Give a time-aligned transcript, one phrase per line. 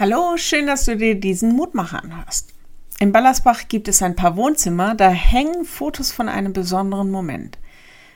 [0.00, 2.54] Hallo, schön, dass du dir diesen Mutmacher anhörst.
[3.00, 7.58] In Ballersbach gibt es ein paar Wohnzimmer, da hängen Fotos von einem besonderen Moment.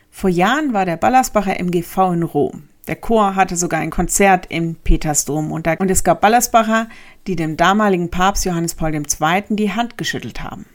[0.09, 2.69] Vor Jahren war der Ballersbacher MGV in Rom.
[2.87, 6.89] Der Chor hatte sogar ein Konzert im Petersdom und, und es gab Ballersbacher,
[7.27, 9.43] die dem damaligen Papst Johannes Paul II.
[9.51, 10.67] die Hand geschüttelt haben.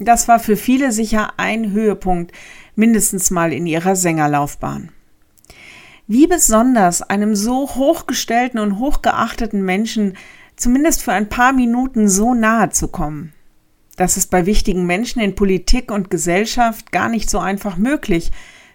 [0.00, 2.32] Das war für viele sicher ein Höhepunkt,
[2.74, 4.90] mindestens mal in ihrer Sängerlaufbahn.
[6.08, 10.14] Wie besonders einem so hochgestellten und hochgeachteten Menschen
[10.56, 13.32] zumindest für ein paar Minuten so nahe zu kommen.
[13.96, 18.30] Das ist bei wichtigen Menschen in Politik und Gesellschaft gar nicht so einfach möglich.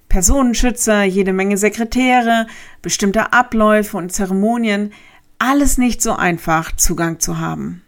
[0.10, 2.48] Personenschützer, jede Menge Sekretäre,
[2.82, 4.92] bestimmte Abläufe und Zeremonien,
[5.38, 7.82] alles nicht so einfach Zugang zu haben.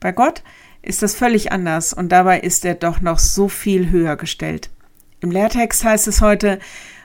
[0.00, 0.42] Bei Gott
[0.82, 4.70] ist das völlig anders und dabei ist er doch noch so viel höher gestellt.
[5.20, 6.58] Im Lehrtext heißt es heute,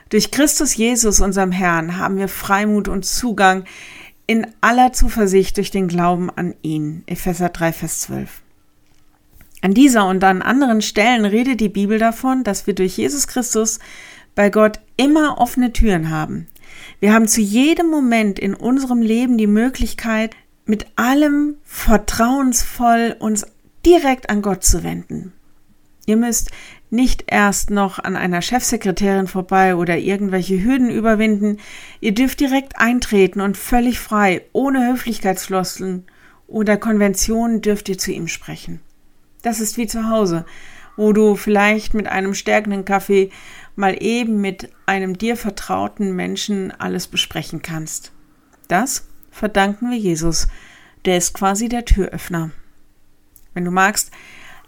[0.08, 3.64] durch Christus Jesus, unserem Herrn, haben wir Freimut und Zugang
[4.28, 7.02] in aller Zuversicht durch den Glauben an ihn.
[7.06, 8.42] Epheser 3, Vers 12.
[9.62, 13.80] An dieser und an anderen Stellen redet die Bibel davon, dass wir durch Jesus Christus
[14.36, 16.46] bei Gott immer offene Türen haben.
[17.00, 23.46] Wir haben zu jedem Moment in unserem Leben die Möglichkeit, mit allem vertrauensvoll uns
[23.86, 25.32] direkt an Gott zu wenden.
[26.04, 26.50] Ihr müsst
[26.90, 31.58] nicht erst noch an einer Chefsekretärin vorbei oder irgendwelche Hürden überwinden.
[32.00, 36.06] Ihr dürft direkt eintreten und völlig frei, ohne Höflichkeitsfloskeln
[36.46, 38.80] oder Konventionen dürft ihr zu ihm sprechen.
[39.42, 40.46] Das ist wie zu Hause,
[40.96, 43.30] wo du vielleicht mit einem stärkenden Kaffee
[43.76, 48.12] mal eben mit einem dir vertrauten Menschen alles besprechen kannst.
[48.66, 50.48] Das verdanken wir Jesus.
[51.04, 52.50] Der ist quasi der Türöffner.
[53.54, 54.10] Wenn du magst,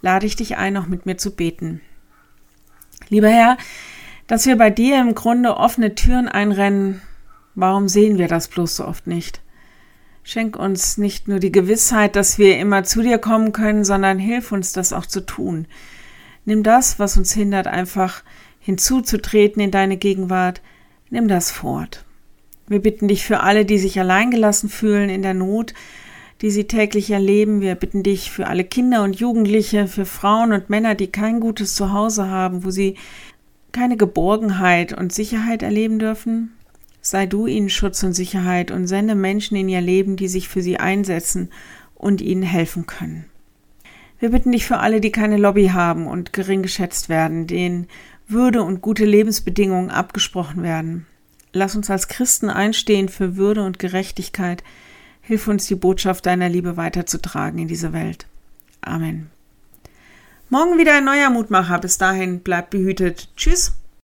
[0.01, 1.81] lade ich dich ein, noch mit mir zu beten.
[3.11, 3.57] Lieber Herr,
[4.27, 7.01] dass wir bei dir im Grunde offene Türen einrennen,
[7.55, 9.41] warum sehen wir das bloß so oft nicht?
[10.23, 14.53] Schenk uns nicht nur die Gewissheit, dass wir immer zu dir kommen können, sondern hilf
[14.53, 15.67] uns, das auch zu tun.
[16.45, 18.23] Nimm das, was uns hindert, einfach
[18.59, 20.61] hinzuzutreten in deine Gegenwart,
[21.09, 22.05] nimm das fort.
[22.67, 25.73] Wir bitten dich für alle, die sich alleingelassen fühlen in der Not,
[26.41, 27.61] die sie täglich erleben.
[27.61, 31.75] Wir bitten dich für alle Kinder und Jugendliche, für Frauen und Männer, die kein gutes
[31.75, 32.95] Zuhause haben, wo sie
[33.71, 36.53] keine Geborgenheit und Sicherheit erleben dürfen.
[37.01, 40.61] Sei du ihnen Schutz und Sicherheit und sende Menschen in ihr Leben, die sich für
[40.61, 41.49] sie einsetzen
[41.95, 43.25] und ihnen helfen können.
[44.19, 47.87] Wir bitten dich für alle, die keine Lobby haben und gering geschätzt werden, denen
[48.27, 51.07] Würde und gute Lebensbedingungen abgesprochen werden.
[51.53, 54.63] Lass uns als Christen einstehen für Würde und Gerechtigkeit,
[55.21, 58.27] Hilf uns, die Botschaft deiner Liebe weiterzutragen in diese Welt.
[58.81, 59.29] Amen.
[60.49, 61.79] Morgen wieder ein neuer Mutmacher.
[61.79, 63.29] Bis dahin, bleibt behütet.
[63.37, 63.73] Tschüss.